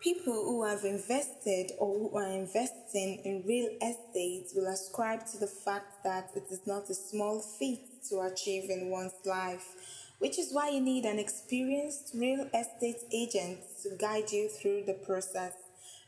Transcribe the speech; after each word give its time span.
People 0.00 0.32
who 0.32 0.64
have 0.64 0.84
invested 0.84 1.72
or 1.80 1.98
who 1.98 2.16
are 2.16 2.30
investing 2.30 3.20
in 3.24 3.42
real 3.44 3.68
estate 3.82 4.46
will 4.54 4.68
ascribe 4.68 5.26
to 5.26 5.38
the 5.38 5.48
fact 5.48 6.04
that 6.04 6.30
it 6.36 6.44
is 6.52 6.64
not 6.68 6.88
a 6.88 6.94
small 6.94 7.40
feat 7.40 8.04
to 8.08 8.20
achieve 8.20 8.70
in 8.70 8.90
one's 8.90 9.18
life, 9.26 9.74
which 10.20 10.38
is 10.38 10.52
why 10.52 10.70
you 10.70 10.80
need 10.80 11.04
an 11.04 11.18
experienced 11.18 12.12
real 12.14 12.48
estate 12.54 13.02
agent 13.12 13.58
to 13.82 13.96
guide 13.98 14.30
you 14.30 14.48
through 14.48 14.84
the 14.86 14.94
process. 14.94 15.54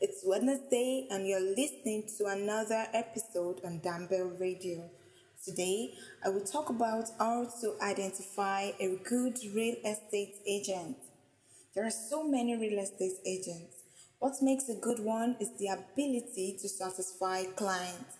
It's 0.00 0.22
Wednesday, 0.24 1.08
and 1.10 1.26
you're 1.26 1.40
listening 1.40 2.04
to 2.16 2.26
another 2.26 2.86
episode 2.94 3.60
on 3.64 3.80
Danbel 3.80 4.38
Radio. 4.38 4.88
Today, 5.44 5.94
I 6.24 6.28
will 6.28 6.44
talk 6.44 6.68
about 6.68 7.08
how 7.18 7.48
to 7.60 7.74
identify 7.82 8.70
a 8.78 9.00
good 9.02 9.36
real 9.52 9.74
estate 9.84 10.36
agent. 10.46 10.96
There 11.74 11.84
are 11.84 11.90
so 11.90 12.22
many 12.22 12.56
real 12.56 12.78
estate 12.78 13.18
agents. 13.26 13.79
What 14.20 14.42
makes 14.42 14.68
a 14.68 14.74
good 14.74 15.00
one 15.00 15.36
is 15.40 15.48
the 15.58 15.68
ability 15.68 16.58
to 16.60 16.68
satisfy 16.68 17.44
clients. 17.56 18.18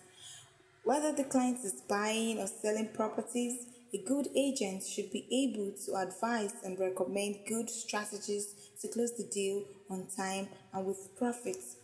Whether 0.83 1.11
the 1.11 1.25
client 1.25 1.59
is 1.63 1.83
buying 1.87 2.39
or 2.39 2.47
selling 2.47 2.87
properties, 2.87 3.67
a 3.93 3.99
good 3.99 4.27
agent 4.35 4.81
should 4.81 5.11
be 5.11 5.27
able 5.31 5.73
to 5.85 5.95
advise 5.97 6.55
and 6.63 6.79
recommend 6.79 7.45
good 7.47 7.69
strategies 7.69 8.55
to 8.81 8.87
close 8.87 9.15
the 9.15 9.25
deal 9.25 9.63
on 9.91 10.07
time 10.17 10.47
and 10.73 10.87
with 10.87 11.15
profits. 11.19 11.75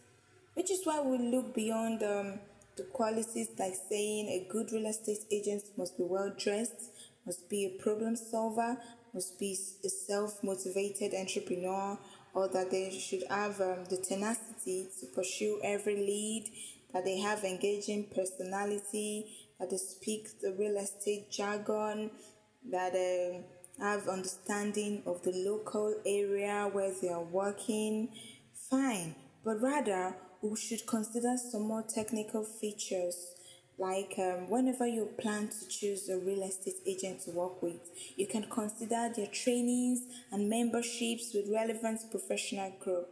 Which 0.56 0.72
is 0.72 0.84
why 0.84 1.00
we 1.00 1.20
look 1.20 1.54
beyond 1.54 2.02
um, 2.02 2.40
the 2.76 2.86
qualities 2.86 3.50
like 3.60 3.76
saying 3.88 4.30
a 4.30 4.52
good 4.52 4.72
real 4.72 4.88
estate 4.88 5.26
agent 5.30 5.62
must 5.78 5.96
be 5.96 6.04
well 6.04 6.34
dressed, 6.36 6.90
must 7.24 7.48
be 7.50 7.66
a 7.66 7.84
problem 7.84 8.16
solver, 8.16 8.78
must 9.14 9.38
be 9.38 9.56
a 9.86 9.90
self 9.90 10.44
motivated 10.44 11.14
entrepreneur, 11.14 12.00
or 12.34 12.48
that 12.50 12.72
they 12.72 12.92
should 12.92 13.24
have 13.30 13.60
um, 13.62 13.86
the 13.90 13.98
tenacity 13.98 14.88
to 15.00 15.08
pursue 15.08 15.60
every 15.64 15.96
lead, 15.96 16.52
that 16.94 17.06
they 17.06 17.20
have 17.20 17.44
engaging 17.44 18.06
personality, 18.16 19.26
that 19.60 19.70
they 19.70 19.78
speak 19.78 20.40
the 20.42 20.54
real 20.54 20.78
estate 20.78 21.32
jargon, 21.32 22.12
that 22.72 22.94
they 22.94 23.44
have 23.80 24.08
understanding 24.08 25.04
of 25.06 25.22
the 25.24 25.32
local 25.32 25.96
area 26.06 26.70
where 26.72 26.94
they 27.02 27.10
are 27.10 27.24
working. 27.24 28.10
Fine, 28.70 29.16
but 29.44 29.62
rather 29.62 30.16
we 30.42 30.56
should 30.56 30.86
consider 30.86 31.36
some 31.38 31.64
more 31.64 31.84
technical 31.84 32.44
features 32.44 33.37
like 33.80 34.16
um, 34.18 34.50
whenever 34.50 34.88
you 34.88 35.10
plan 35.20 35.50
to 35.50 35.68
choose 35.68 36.10
a 36.10 36.18
real 36.18 36.44
estate 36.44 36.82
agent 36.88 37.22
to 37.22 37.32
work 37.32 37.62
with, 37.62 37.90
you 38.16 38.26
can 38.26 38.48
consider 38.50 39.12
their 39.16 39.28
trainings 39.28 40.02
and 40.32 40.50
memberships 40.50 41.32
with 41.34 41.50
relevant 41.54 42.02
professional 42.10 42.74
group. 42.80 43.08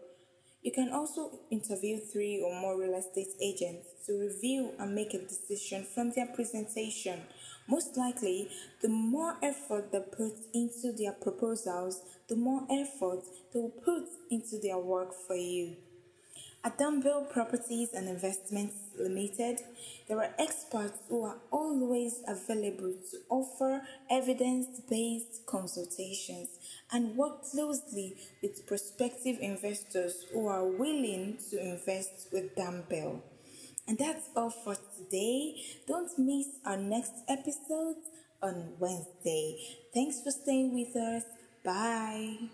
You 0.63 0.71
can 0.71 0.91
also 0.91 1.29
interview 1.51 1.99
three 1.99 2.41
or 2.43 2.59
more 2.59 2.79
real 2.81 2.97
estate 2.97 3.35
agents 3.39 3.87
to 4.07 4.19
review 4.19 4.71
and 4.79 4.95
make 4.95 5.13
a 5.13 5.19
decision 5.19 5.85
from 5.85 6.11
their 6.11 6.25
presentation. 6.25 7.21
Most 7.67 7.95
likely, 7.97 8.49
the 8.81 8.89
more 8.89 9.37
effort 9.43 9.91
they 9.91 9.99
put 9.99 10.33
into 10.55 10.91
their 10.91 11.11
proposals, 11.11 12.01
the 12.27 12.35
more 12.35 12.65
effort 12.71 13.23
they 13.53 13.59
will 13.59 13.69
put 13.69 14.05
into 14.31 14.57
their 14.59 14.79
work 14.79 15.13
for 15.27 15.35
you. 15.35 15.75
At 16.65 16.79
Danbel 16.79 17.29
Properties 17.29 17.93
and 17.93 18.09
Investments 18.09 18.75
Limited, 18.97 19.59
there 20.07 20.17
are 20.17 20.33
experts 20.39 20.97
who 21.07 21.23
are 21.23 21.37
always 21.51 22.23
available 22.27 22.91
to 23.11 23.17
offer 23.29 23.83
evidence 24.09 24.81
based 24.89 25.45
consultations 25.45 26.57
and 26.91 27.15
work 27.15 27.43
closely 27.43 28.17
with 28.41 28.65
prospective 28.65 29.37
investors 29.41 30.25
who 30.33 30.47
are 30.47 30.65
willing 30.65 31.37
to 31.51 31.61
invest 31.61 32.29
with 32.33 32.55
Danbel. 32.55 33.21
And 33.87 33.99
that's 33.99 34.29
all 34.35 34.49
for 34.49 34.75
today. 34.97 35.61
Don't 35.87 36.17
miss 36.17 36.47
our 36.65 36.77
next 36.77 37.13
episode 37.29 37.97
on 38.41 38.73
Wednesday. 38.79 39.59
Thanks 39.93 40.23
for 40.23 40.31
staying 40.31 40.73
with 40.73 40.95
us. 40.95 41.25
Bye. 41.63 42.49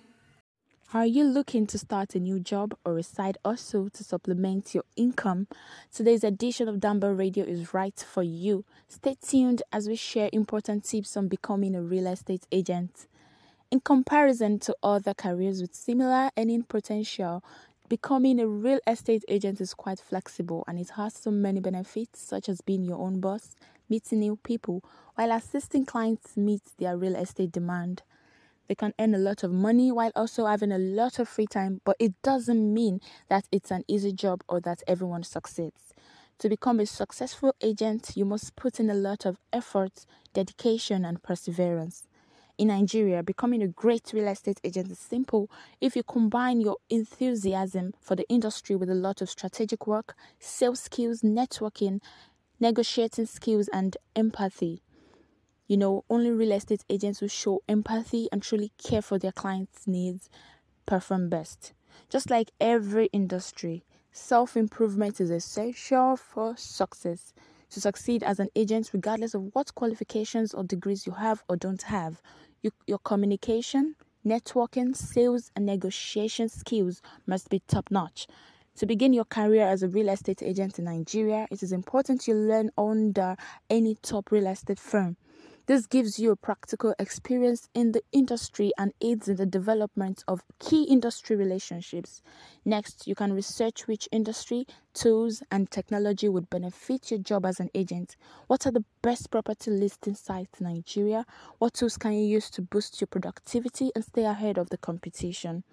Are 0.93 1.05
you 1.05 1.23
looking 1.23 1.67
to 1.67 1.77
start 1.77 2.15
a 2.15 2.19
new 2.19 2.37
job 2.37 2.75
or 2.83 2.97
a 2.97 3.03
side 3.03 3.37
hustle 3.45 3.89
to 3.91 4.03
supplement 4.03 4.75
your 4.75 4.83
income? 4.97 5.47
Today's 5.89 6.25
edition 6.25 6.67
of 6.67 6.81
Danbel 6.81 7.17
Radio 7.17 7.45
is 7.45 7.73
right 7.73 7.97
for 7.97 8.23
you. 8.23 8.65
Stay 8.89 9.15
tuned 9.25 9.61
as 9.71 9.87
we 9.87 9.95
share 9.95 10.29
important 10.33 10.83
tips 10.83 11.15
on 11.15 11.29
becoming 11.29 11.75
a 11.75 11.81
real 11.81 12.07
estate 12.07 12.45
agent. 12.51 13.07
In 13.71 13.79
comparison 13.79 14.59
to 14.59 14.75
other 14.83 15.13
careers 15.13 15.61
with 15.61 15.73
similar 15.73 16.29
earning 16.37 16.63
potential, 16.63 17.41
becoming 17.87 18.41
a 18.41 18.47
real 18.47 18.81
estate 18.85 19.23
agent 19.29 19.61
is 19.61 19.73
quite 19.73 20.01
flexible 20.01 20.65
and 20.67 20.77
it 20.77 20.89
has 20.97 21.13
so 21.13 21.31
many 21.31 21.61
benefits, 21.61 22.19
such 22.19 22.49
as 22.49 22.59
being 22.59 22.83
your 22.83 22.99
own 22.99 23.21
boss, 23.21 23.55
meeting 23.89 24.19
new 24.19 24.35
people, 24.35 24.83
while 25.15 25.31
assisting 25.31 25.85
clients 25.85 26.35
meet 26.35 26.63
their 26.79 26.97
real 26.97 27.15
estate 27.15 27.53
demand. 27.53 28.03
They 28.71 28.75
can 28.75 28.93
earn 28.99 29.13
a 29.13 29.17
lot 29.17 29.43
of 29.43 29.51
money 29.51 29.91
while 29.91 30.13
also 30.15 30.45
having 30.45 30.71
a 30.71 30.77
lot 30.77 31.19
of 31.19 31.27
free 31.27 31.45
time, 31.45 31.81
but 31.83 31.97
it 31.99 32.13
doesn't 32.21 32.73
mean 32.73 33.01
that 33.27 33.43
it's 33.51 33.69
an 33.69 33.83
easy 33.85 34.13
job 34.13 34.45
or 34.47 34.61
that 34.61 34.81
everyone 34.87 35.23
succeeds. 35.23 35.93
To 36.37 36.47
become 36.47 36.79
a 36.79 36.85
successful 36.85 37.53
agent, 37.59 38.13
you 38.15 38.23
must 38.23 38.55
put 38.55 38.79
in 38.79 38.89
a 38.89 38.93
lot 38.93 39.25
of 39.25 39.39
effort, 39.51 40.05
dedication, 40.33 41.03
and 41.03 41.21
perseverance. 41.21 42.07
In 42.57 42.69
Nigeria, 42.69 43.21
becoming 43.21 43.61
a 43.61 43.67
great 43.67 44.13
real 44.13 44.29
estate 44.29 44.61
agent 44.63 44.89
is 44.89 44.99
simple 44.99 45.51
if 45.81 45.97
you 45.97 46.03
combine 46.03 46.61
your 46.61 46.77
enthusiasm 46.89 47.93
for 47.99 48.15
the 48.15 48.29
industry 48.29 48.77
with 48.77 48.89
a 48.89 48.95
lot 48.95 49.21
of 49.21 49.29
strategic 49.29 49.85
work, 49.85 50.15
sales 50.39 50.79
skills, 50.79 51.23
networking, 51.23 51.99
negotiating 52.61 53.25
skills, 53.25 53.67
and 53.73 53.97
empathy. 54.15 54.81
You 55.71 55.77
know, 55.77 56.03
only 56.09 56.31
real 56.31 56.51
estate 56.51 56.83
agents 56.89 57.19
who 57.19 57.29
show 57.29 57.63
empathy 57.69 58.27
and 58.33 58.43
truly 58.43 58.73
care 58.77 59.01
for 59.01 59.17
their 59.17 59.31
clients' 59.31 59.87
needs 59.87 60.29
perform 60.85 61.29
best. 61.29 61.71
Just 62.09 62.29
like 62.29 62.51
every 62.59 63.05
industry, 63.13 63.85
self 64.11 64.57
improvement 64.57 65.21
is 65.21 65.29
essential 65.31 66.17
for 66.17 66.57
success. 66.57 67.33
To 67.69 67.79
succeed 67.79 68.21
as 68.21 68.37
an 68.37 68.49
agent, 68.53 68.89
regardless 68.91 69.33
of 69.33 69.55
what 69.55 69.73
qualifications 69.73 70.53
or 70.53 70.65
degrees 70.65 71.07
you 71.07 71.13
have 71.13 71.41
or 71.47 71.55
don't 71.55 71.83
have, 71.83 72.21
you, 72.61 72.71
your 72.85 72.99
communication, 72.99 73.95
networking, 74.25 74.93
sales, 74.93 75.51
and 75.55 75.65
negotiation 75.65 76.49
skills 76.49 77.01
must 77.25 77.47
be 77.47 77.61
top 77.69 77.89
notch. 77.89 78.27
To 78.75 78.85
begin 78.85 79.13
your 79.13 79.23
career 79.23 79.67
as 79.67 79.83
a 79.83 79.87
real 79.87 80.09
estate 80.09 80.43
agent 80.43 80.79
in 80.79 80.83
Nigeria, 80.83 81.47
it 81.49 81.63
is 81.63 81.71
important 81.71 82.27
you 82.27 82.33
learn 82.33 82.71
under 82.77 83.37
any 83.69 83.95
top 83.95 84.33
real 84.33 84.47
estate 84.47 84.77
firm. 84.77 85.15
This 85.71 85.87
gives 85.87 86.19
you 86.19 86.31
a 86.31 86.35
practical 86.35 86.93
experience 86.99 87.69
in 87.73 87.93
the 87.93 88.03
industry 88.11 88.73
and 88.77 88.91
aids 88.99 89.29
in 89.29 89.37
the 89.37 89.45
development 89.45 90.21
of 90.27 90.43
key 90.59 90.83
industry 90.83 91.37
relationships. 91.37 92.21
Next, 92.65 93.07
you 93.07 93.15
can 93.15 93.31
research 93.31 93.87
which 93.87 94.09
industry, 94.11 94.67
tools, 94.93 95.41
and 95.49 95.71
technology 95.71 96.27
would 96.27 96.49
benefit 96.49 97.09
your 97.09 97.21
job 97.21 97.45
as 97.45 97.61
an 97.61 97.69
agent. 97.73 98.17
What 98.47 98.67
are 98.67 98.71
the 98.71 98.83
best 99.01 99.31
property 99.31 99.71
listing 99.71 100.15
sites 100.15 100.59
in 100.59 100.67
Nigeria? 100.67 101.25
What 101.59 101.75
tools 101.75 101.95
can 101.95 102.11
you 102.11 102.25
use 102.25 102.49
to 102.49 102.61
boost 102.61 102.99
your 102.99 103.07
productivity 103.07 103.93
and 103.95 104.03
stay 104.03 104.25
ahead 104.25 104.57
of 104.57 104.71
the 104.71 104.77
competition? 104.77 105.63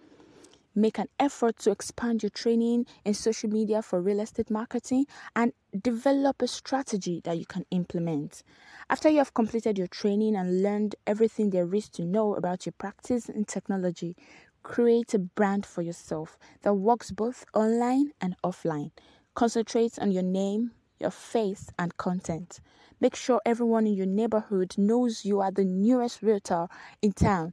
Make 0.78 0.99
an 1.00 1.09
effort 1.19 1.59
to 1.59 1.72
expand 1.72 2.22
your 2.22 2.31
training 2.31 2.87
in 3.05 3.12
social 3.12 3.50
media 3.50 3.83
for 3.83 4.00
real 4.00 4.21
estate 4.21 4.49
marketing 4.49 5.06
and 5.34 5.53
develop 5.83 6.41
a 6.41 6.47
strategy 6.47 7.21
that 7.25 7.37
you 7.37 7.47
can 7.47 7.66
implement. 7.72 8.44
After 8.88 9.09
you 9.09 9.19
have 9.19 9.34
completed 9.34 9.77
your 9.77 9.88
training 9.88 10.37
and 10.37 10.62
learned 10.62 10.94
everything 11.05 11.50
there 11.50 11.75
is 11.75 11.88
to 11.88 12.05
know 12.05 12.37
about 12.37 12.65
your 12.65 12.75
practice 12.78 13.28
and 13.28 13.49
technology, 13.49 14.15
create 14.62 15.15
a 15.15 15.19
brand 15.19 15.67
for 15.67 15.83
yourself 15.83 16.38
that 16.62 16.75
works 16.75 17.11
both 17.11 17.44
online 17.55 18.12
and 18.20 18.37
offline. 18.44 18.93
Concentrate 19.35 19.99
on 19.99 20.12
your 20.12 20.23
name, 20.23 20.70
your 21.00 21.11
face, 21.11 21.73
and 21.76 21.97
content. 21.97 22.61
Make 23.00 23.17
sure 23.17 23.41
everyone 23.44 23.88
in 23.88 23.94
your 23.94 24.06
neighborhood 24.06 24.76
knows 24.79 25.25
you 25.25 25.41
are 25.41 25.50
the 25.50 25.64
newest 25.64 26.23
realtor 26.23 26.69
in 27.03 27.14
town 27.14 27.53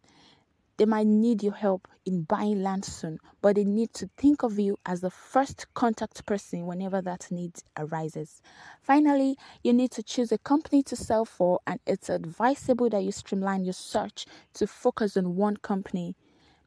they 0.77 0.85
might 0.85 1.07
need 1.07 1.41
your 1.41 1.53
help 1.53 1.87
in 2.05 2.23
buying 2.23 2.61
land 2.61 2.83
soon, 2.83 3.19
but 3.41 3.55
they 3.55 3.63
need 3.63 3.93
to 3.93 4.09
think 4.17 4.43
of 4.43 4.59
you 4.59 4.77
as 4.85 5.01
the 5.01 5.09
first 5.09 5.67
contact 5.73 6.25
person 6.25 6.65
whenever 6.65 7.01
that 7.01 7.27
need 7.31 7.53
arises. 7.77 8.41
Finally, 8.81 9.37
you 9.63 9.71
need 9.71 9.91
to 9.91 10.03
choose 10.03 10.31
a 10.31 10.37
company 10.37 10.83
to 10.83 10.95
sell 10.95 11.23
for, 11.23 11.59
and 11.65 11.79
it's 11.87 12.09
advisable 12.09 12.89
that 12.89 13.03
you 13.03 13.11
streamline 13.11 13.63
your 13.63 13.73
search 13.73 14.25
to 14.53 14.67
focus 14.67 15.15
on 15.15 15.35
one 15.35 15.57
company. 15.57 16.15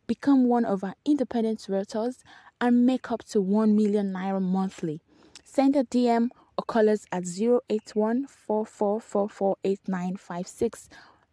Become 0.07 0.47
one 0.47 0.65
of 0.65 0.83
our 0.83 0.95
independent 1.05 1.61
realtors 1.69 2.23
and 2.61 2.87
make 2.87 3.13
up 3.13 3.23
to 3.25 3.43
1 3.43 3.77
million 3.77 4.13
naira 4.13 4.41
monthly. 4.41 5.03
Send 5.45 5.77
a 5.77 5.85
DM 5.85 6.31
or 6.57 6.65
call 6.65 6.89
us 6.89 7.05
at 7.13 7.25
081 7.25 8.27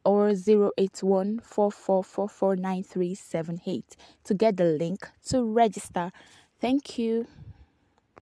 or 0.05 0.29
081 0.35 1.41
to 4.23 4.33
get 4.33 4.57
the 4.57 4.65
link 4.65 5.09
to 5.25 5.43
register. 5.43 6.11
Thank 6.61 6.97
you. 6.97 7.27